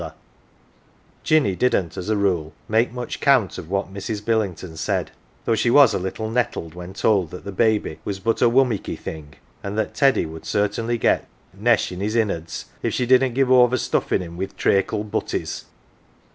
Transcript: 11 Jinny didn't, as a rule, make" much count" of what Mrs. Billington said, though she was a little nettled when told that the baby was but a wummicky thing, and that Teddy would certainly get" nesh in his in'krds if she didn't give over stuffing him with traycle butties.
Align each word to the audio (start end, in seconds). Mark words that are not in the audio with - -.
11 0.01 0.17
Jinny 1.23 1.55
didn't, 1.55 1.95
as 1.95 2.09
a 2.09 2.15
rule, 2.17 2.53
make" 2.67 2.91
much 2.91 3.19
count" 3.21 3.55
of 3.59 3.69
what 3.69 3.93
Mrs. 3.93 4.25
Billington 4.25 4.75
said, 4.75 5.11
though 5.45 5.53
she 5.53 5.69
was 5.69 5.93
a 5.93 5.99
little 5.99 6.27
nettled 6.27 6.73
when 6.73 6.95
told 6.95 7.29
that 7.29 7.43
the 7.45 7.51
baby 7.51 7.99
was 8.03 8.17
but 8.19 8.41
a 8.41 8.49
wummicky 8.49 8.97
thing, 8.97 9.35
and 9.61 9.77
that 9.77 9.93
Teddy 9.93 10.25
would 10.25 10.43
certainly 10.47 10.97
get" 10.97 11.27
nesh 11.53 11.91
in 11.91 11.99
his 11.99 12.15
in'krds 12.15 12.65
if 12.81 12.95
she 12.95 13.05
didn't 13.05 13.35
give 13.35 13.51
over 13.51 13.77
stuffing 13.77 14.21
him 14.21 14.37
with 14.37 14.57
traycle 14.57 15.03
butties. 15.07 15.65